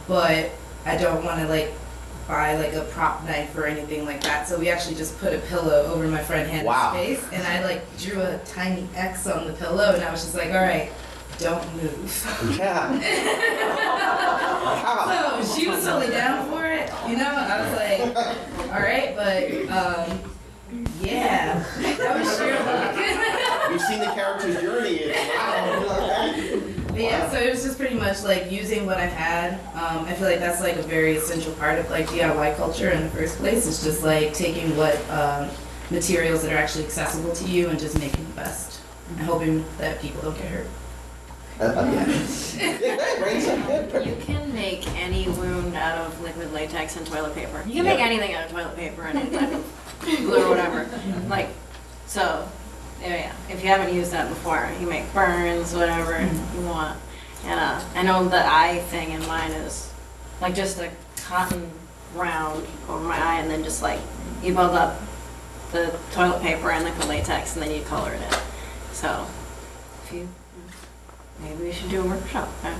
[0.07, 0.49] but
[0.85, 1.73] I don't want to like
[2.27, 4.47] buy like a prop knife or anything like that.
[4.47, 6.93] So we actually just put a pillow over my friend Hannah's Wow.
[6.93, 10.35] face, and I like drew a tiny X on the pillow, and I was just
[10.35, 10.91] like, all right,
[11.39, 12.57] don't move.
[12.59, 13.35] Yeah.
[14.79, 17.25] So she was totally down for it, you know.
[17.27, 18.15] I was like,
[18.73, 20.19] all right, but um,
[21.01, 23.69] yeah, that was sheer luck.
[23.71, 25.11] We've seen the character's journey.
[25.11, 26.95] Wow.
[26.95, 29.53] Yeah, so it was just pretty much like using what I've had.
[29.73, 33.03] Um, I feel like that's like a very essential part of like DIY culture in
[33.03, 33.67] the first place.
[33.67, 35.49] It's just like taking what um,
[35.91, 40.01] materials that are actually accessible to you and just making the best, and hoping that
[40.01, 40.67] people don't get hurt.
[41.59, 41.65] You
[44.21, 47.61] can make any wound out of liquid latex and toilet paper.
[47.67, 50.89] You can make anything out of toilet paper and any type of glue or whatever.
[51.27, 51.49] Like,
[52.05, 52.47] so,
[53.01, 53.35] yeah, yeah.
[53.49, 56.97] If you haven't used that before, you make burns, whatever you want.
[57.43, 59.91] And uh, I know the eye thing in mine is
[60.39, 61.69] like just a cotton
[62.15, 63.99] round over my eye, and then just like
[64.41, 64.99] you build up
[65.73, 68.39] the toilet paper and liquid latex, and then you color it in.
[68.93, 69.27] So,
[70.05, 70.29] if you
[71.41, 72.49] maybe we should do a workshop.
[72.61, 72.73] huh?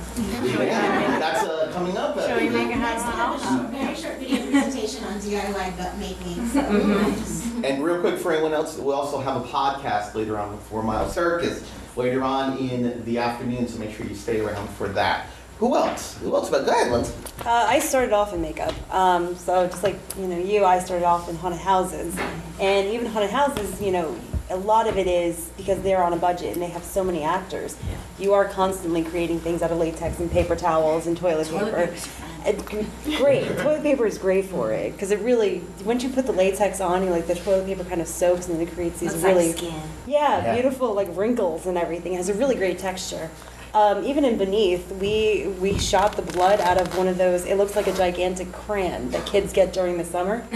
[0.44, 2.16] Yeah, that's uh, coming up.
[2.16, 3.66] uh, Show you make it Next happen.
[3.70, 7.04] very short video presentation on DIY gut making, so Mhm.
[7.04, 10.50] I just And real quick for anyone else, we'll also have a podcast later on
[10.52, 11.62] with Four Mile Circus
[11.96, 15.26] later on in the afternoon, so make sure you stay around for that.
[15.58, 16.16] Who else?
[16.22, 16.48] Who else?
[16.48, 17.12] But go ahead, Lindsay.
[17.44, 21.04] Uh, I started off in makeup, um, so just like you know you, I started
[21.04, 22.14] off in haunted houses,
[22.58, 24.14] and even haunted houses, you know,
[24.50, 27.22] a lot of it is because they're on a budget and they have so many
[27.22, 27.76] actors.
[28.18, 31.86] You are constantly creating things out of latex and paper towels and toilet, Toilet paper.
[31.86, 32.08] paper's
[32.44, 36.32] And great, toilet paper is great for it because it really once you put the
[36.32, 39.12] latex on, you like the toilet paper kind of soaks and then it creates these
[39.12, 39.74] Looks like really skin.
[40.06, 40.54] yeah, Yeah.
[40.54, 42.14] beautiful like wrinkles and everything.
[42.14, 43.30] It has a really great texture.
[43.72, 47.44] Um, even in Beneath, we we shot the blood out of one of those.
[47.44, 50.44] It looks like a gigantic crayon that kids get during the summer,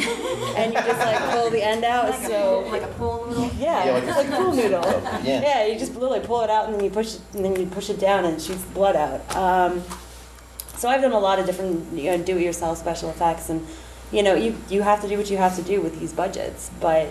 [0.56, 2.10] and you just like pull the end out.
[2.10, 3.50] Like a so pool- like a pool noodle?
[3.56, 5.02] Yeah, Yeah, like it's a- like a pool noodle.
[5.22, 5.42] Yeah.
[5.42, 7.66] Yeah, you just literally pull it out and then you push it, and then you
[7.66, 9.36] push it down and it shoots the blood out.
[9.36, 9.82] Um,
[10.76, 13.64] so I've done a lot of different you know, do-it-yourself special effects, and
[14.10, 16.70] you know you you have to do what you have to do with these budgets,
[16.80, 17.08] but.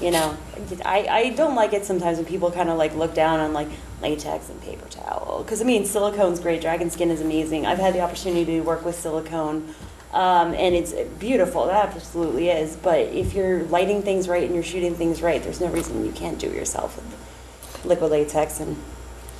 [0.00, 0.36] You know,
[0.84, 3.68] I, I don't like it sometimes when people kind of like look down on like
[4.02, 5.42] latex and paper towel.
[5.42, 6.60] Because I mean, silicone's great.
[6.60, 7.64] Dragon skin is amazing.
[7.64, 9.74] I've had the opportunity to work with silicone,
[10.12, 11.66] um, and it's beautiful.
[11.66, 12.76] That absolutely is.
[12.76, 16.12] But if you're lighting things right and you're shooting things right, there's no reason you
[16.12, 18.76] can't do it yourself with liquid latex and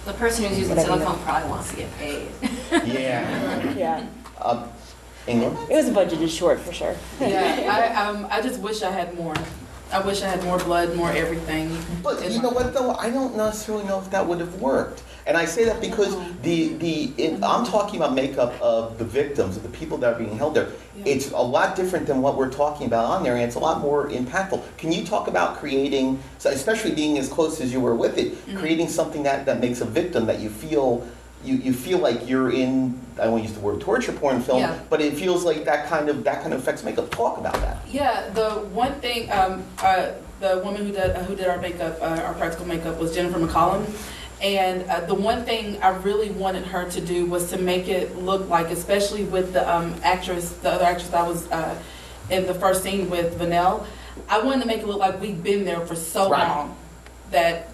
[0.06, 2.28] The person who's using Whatever you silicone probably wants to get paid.
[2.70, 3.72] Yeah.
[3.76, 4.06] Yeah.
[4.40, 4.68] Um,
[5.26, 5.58] England?
[5.70, 6.94] It was a budgeted short for sure.
[7.20, 9.34] Yeah, I, um, I just wish I had more.
[9.92, 11.76] I wish I had more blood, more everything.
[12.02, 12.94] But you know what though?
[12.94, 15.02] I don't necessarily know if that would have worked.
[15.26, 19.56] And I say that because the the it, I'm talking about makeup of the victims,
[19.56, 20.68] of the people that are being held there.
[21.04, 23.80] It's a lot different than what we're talking about on there, and it's a lot
[23.80, 24.62] more impactful.
[24.76, 28.58] Can you talk about creating, especially being as close as you were with it, Mhm.
[28.58, 31.06] creating something that, that makes a victim that you feel
[31.46, 34.78] you, you feel like you're in I won't use the word torture porn film, Yeah.
[34.90, 37.10] but it feels like that kind of that kind of affects makeup.
[37.10, 37.78] Talk about that.
[37.88, 41.96] Yeah, the one thing, um, uh, the woman who did uh, who did our makeup,
[42.02, 43.86] uh, our practical makeup, was Jennifer McCollum.
[44.42, 48.16] And uh, the one thing I really wanted her to do was to make it
[48.18, 51.74] look like, especially with the um, actress, the other actress that was uh,
[52.28, 53.86] in the first scene with Vanel.
[54.28, 56.46] I wanted to make it look like we've been there for so Right.
[56.46, 56.76] long
[57.30, 57.70] that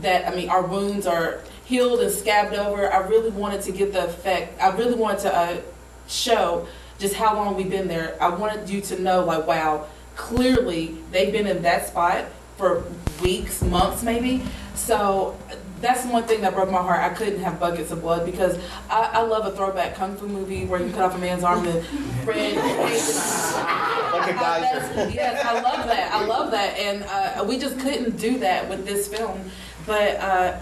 [0.00, 2.92] that I mean our wounds are healed and scabbed over.
[2.92, 4.60] I really wanted to get the effect.
[4.62, 5.60] I really wanted to uh,
[6.08, 6.66] show
[6.98, 8.16] just how long we've been there.
[8.20, 12.84] I wanted you to know, like, wow, clearly they've been in that spot for
[13.22, 14.42] weeks, months, maybe.
[14.74, 15.36] So
[15.80, 17.00] that's one thing that broke my heart.
[17.00, 18.58] I couldn't have buckets of blood because
[18.88, 21.66] I, I love a throwback kung fu movie where you cut off a man's arm
[21.66, 21.84] and
[22.26, 22.56] red.
[22.56, 25.10] Like a geyser.
[25.10, 26.12] yes, I love that.
[26.12, 29.50] I love that, and uh, we just couldn't do that with this film.
[29.84, 30.58] But uh,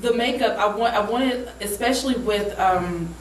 [0.00, 2.58] the makeup, I want, I wanted, especially with.
[2.58, 3.14] Um,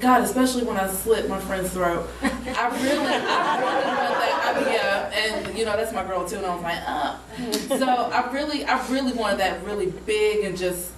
[0.00, 2.08] God, especially when I slit my friend's throat.
[2.22, 4.54] I really, I really want that.
[4.56, 7.78] I mean, yeah, and you know that's my girl too, and I was like, uh.
[7.78, 10.90] So I really, I really wanted that really big and just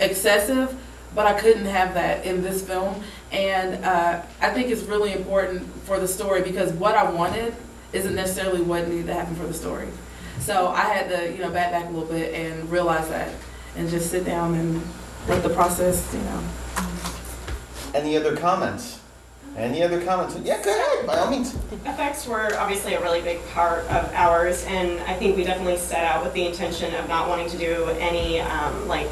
[0.00, 0.74] excessive,
[1.14, 3.02] but I couldn't have that in this film.
[3.30, 7.54] And uh, I think it's really important for the story because what I wanted
[7.92, 9.88] isn't necessarily what needed to happen for the story.
[10.40, 13.34] So I had to, you know, back back a little bit and realize that,
[13.76, 14.82] and just sit down and
[15.28, 16.42] let the process, you know.
[17.94, 19.00] Any other comments?
[19.56, 20.36] Any other comments?
[20.42, 21.54] Yeah, go ahead, by all means.
[21.86, 26.04] Effects were obviously a really big part of ours, and I think we definitely set
[26.04, 29.08] out with the intention of not wanting to do any um, like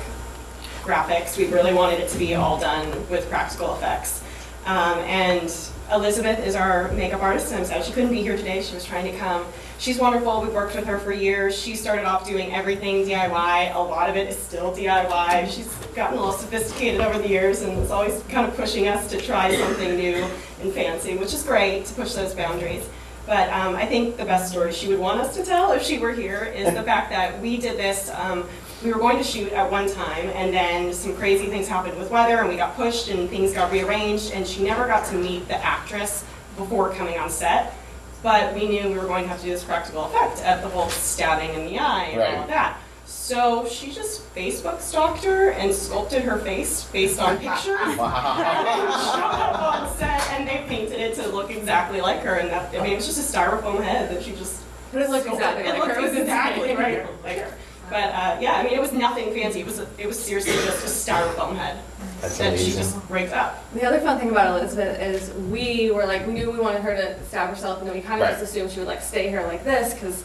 [0.82, 1.38] graphics.
[1.38, 4.22] We really wanted it to be all done with practical effects.
[4.66, 5.54] Um, and
[5.92, 8.62] Elizabeth is our makeup artist, and I'm sad she couldn't be here today.
[8.62, 9.46] She was trying to come.
[9.82, 10.40] She's wonderful.
[10.40, 11.60] We've worked with her for years.
[11.60, 13.74] She started off doing everything DIY.
[13.74, 15.50] A lot of it is still DIY.
[15.50, 15.66] She's
[15.96, 19.20] gotten a little sophisticated over the years and is always kind of pushing us to
[19.20, 20.24] try something new
[20.60, 22.88] and fancy, which is great to push those boundaries.
[23.26, 25.98] But um, I think the best story she would want us to tell if she
[25.98, 28.08] were here is the fact that we did this.
[28.14, 28.48] Um,
[28.84, 32.08] we were going to shoot at one time, and then some crazy things happened with
[32.08, 35.48] weather, and we got pushed, and things got rearranged, and she never got to meet
[35.48, 36.24] the actress
[36.56, 37.74] before coming on set.
[38.22, 40.68] But we knew we were going to have to do this practical effect of the
[40.68, 42.78] whole stabbing in the eye and all of that.
[43.04, 47.64] So she just Facebook stalked her and sculpted her face based on pictures.
[47.66, 52.34] showed up on set and they painted it to look exactly like her.
[52.34, 54.62] And that, I mean, it was just a styrofoam head that she just.
[54.92, 56.00] But it looked exactly It like looked her.
[56.00, 57.56] It was exactly right like her.
[57.92, 59.60] But uh, yeah, I mean, it was nothing fancy.
[59.60, 61.78] It was a, it was seriously just a styrofoam head
[62.22, 63.62] That's that she just rigged up.
[63.74, 66.96] The other fun thing about Elizabeth is we were like, we knew we wanted her
[66.96, 68.38] to stab herself, and then we kind of Right.
[68.38, 70.24] just assumed she would like stay here like this, because,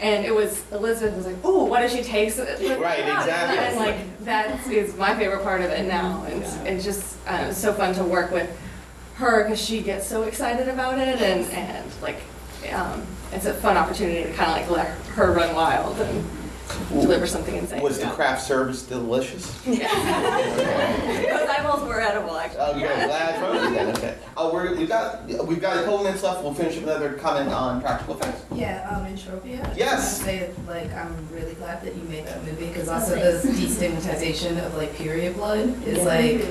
[0.00, 2.80] and it was Elizabeth was like, ooh, what if she takes it?
[2.80, 3.58] Right, exactly.
[3.58, 7.74] And like that is my favorite part of it now, and it's just uh, so
[7.74, 8.48] fun to work with
[9.16, 12.20] her because she gets so excited about it, and and like,
[12.72, 16.24] um, it's a fun opportunity to kind of like let her run wild and
[16.88, 17.82] deliver something insane.
[17.82, 19.46] Was the craft service delicious?
[19.64, 19.78] Those
[21.48, 22.60] eyeballs were edible, actually.
[22.60, 22.82] Oh, good.
[22.82, 23.78] Glad I told you.
[23.92, 24.18] Okay.
[24.36, 26.42] Oh, we're, we've got we've got a couple minutes left.
[26.42, 28.42] We'll finish with another comment on practical effects.
[28.54, 29.64] Yeah, um, Entropia.
[29.68, 30.18] I Yes.
[30.18, 33.48] just wanna say, like, I'm really glad that you made that movie because also the
[33.48, 36.04] destigmatization of like period blood is Yeah.
[36.04, 36.44] like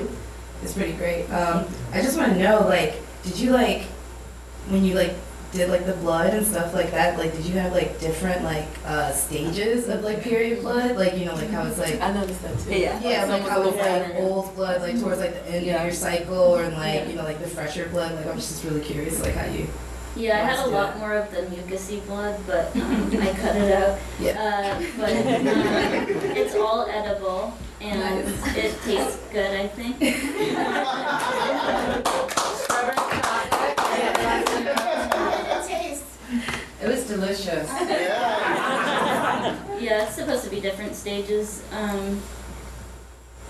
[0.64, 1.26] is pretty great.
[1.30, 2.94] Um, I just want to know, like,
[3.24, 3.82] did you like
[4.68, 5.14] when you like
[5.52, 7.18] did like the blood and stuff like that?
[7.18, 10.96] Like, did you have like different like uh, stages of like period blood?
[10.96, 12.70] Like, you know, like how it's like I noticed that too.
[12.70, 12.98] Yeah.
[13.02, 14.14] yeah, Some like how it's like fatter.
[14.18, 15.76] old blood, like towards like the end Yeah.
[15.78, 17.08] of your cycle, or like Yeah.
[17.08, 18.14] you know, like the fresher blood.
[18.16, 19.66] Like I'm just really curious, like how you.
[20.14, 23.72] Yeah, I had a lot more of the mucusy blood, but um, I cut it
[23.72, 23.98] out.
[24.20, 25.46] Uh, but um,
[26.36, 29.96] it's all edible and it tastes good, I think.
[36.82, 37.70] It was delicious.
[39.82, 41.60] Yeah, it's supposed to be different stages.
[41.72, 42.22] Um,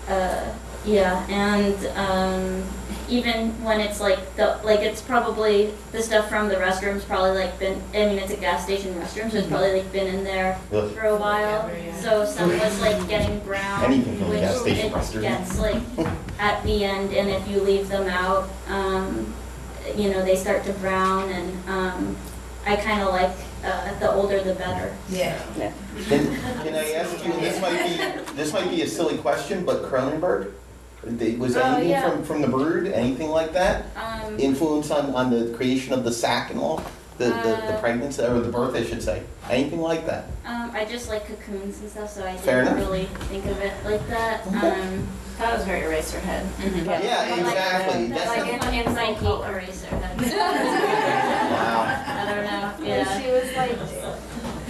[0.07, 0.51] uh,
[0.83, 2.63] yeah, and um,
[3.07, 7.59] even when it's like the like it's probably the stuff from the restrooms probably like
[7.59, 10.55] been I mean it's a gas station restroom so it's probably like been in there
[10.69, 11.69] for a while.
[12.01, 15.21] So some was like getting brown, Anything from a which gas station it restroom.
[15.21, 15.83] gets like
[16.39, 19.31] at the end, and if you leave them out, um,
[19.95, 22.17] you know they start to brown, and um,
[22.65, 24.95] I kind of like uh, the older the better.
[25.09, 25.41] Yeah.
[26.07, 26.25] Can,
[26.63, 27.83] can I ask you, this might
[28.27, 30.51] be, this might be a silly question, but Cronenberg?
[31.03, 32.09] they- Was Oh, anything yeah.
[32.09, 33.85] from, from The Brood, anything like that?
[33.95, 36.81] Um, Influence on, on the creation of the sack and all?
[37.19, 39.21] The, the, the Uh, pregnancy, or the birth, I should say?
[39.49, 40.25] Anything like that?
[40.45, 42.89] Um, I just like cocoons and stuff, so I Fair didn't enough.
[42.89, 44.47] really think of it like that.
[44.47, 45.07] Um,
[45.37, 46.43] that was very Eraserhead.
[47.03, 48.07] Yeah, exactly.
[48.07, 50.13] That's That's like the- in, in Psyche Eraserhead.
[51.53, 51.85] Wow.
[52.83, 53.21] Yeah.
[53.21, 53.77] she was like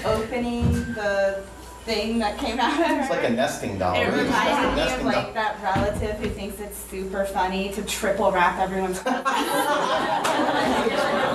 [0.06, 1.44] opening the
[1.86, 3.00] thing that came out of her.
[3.02, 3.96] It's like a nesting doll.
[3.96, 4.14] It right?
[4.14, 5.34] It's reminded a me of like doll.
[5.34, 9.30] that relative who thinks it's super funny to triple wrap everyone's presents.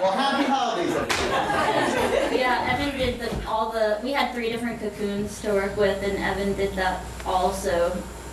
[0.00, 2.38] Well, happy holidays, everybody.
[2.38, 6.16] Yeah, Evan did the, all the, we had three different cocoons to work with, and
[6.16, 7.92] Evan did that also.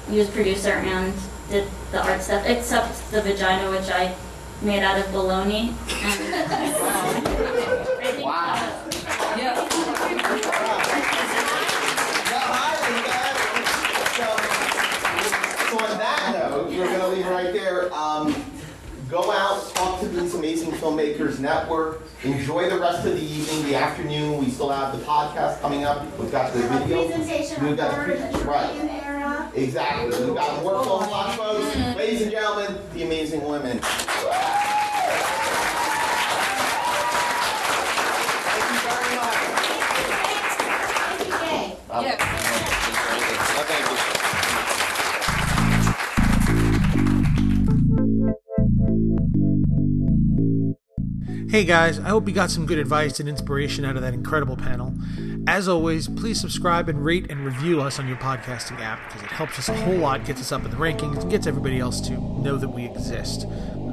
[0.10, 1.14] He was producer and
[1.50, 4.16] did the art stuff, except the vagina, which I
[4.62, 5.74] made out of bologna.
[20.78, 24.40] filmmakers, network, enjoy the rest of the evening, the afternoon.
[24.40, 26.06] We still have the podcast coming up.
[26.18, 27.08] We've got the video.
[27.08, 29.04] presentation We've got Bird in the right.
[29.04, 29.52] Era.
[29.56, 30.26] Exactly.
[30.26, 31.76] We've got more film watch folks.
[31.96, 33.82] Ladies and gentlemen, the amazing women.
[51.50, 54.58] Hey guys, I hope you got some good advice and inspiration out of that incredible
[54.58, 54.94] panel.
[55.48, 59.30] As always, please subscribe and rate and review us on your podcasting app because it
[59.30, 62.02] helps us a whole lot, gets us up in the rankings, and gets everybody else
[62.02, 63.46] to know that we exist.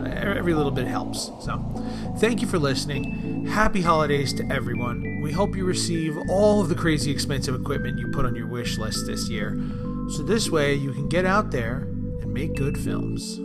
[0.04, 1.26] Every little bit helps.
[1.44, 1.64] So,
[2.18, 3.46] thank you for listening.
[3.46, 5.20] Happy holidays to everyone.
[5.22, 8.78] We hope you receive all of the crazy expensive equipment you put on your wish
[8.78, 9.56] list this year.
[10.16, 11.86] So, this way you can get out there
[12.20, 13.38] and make good films.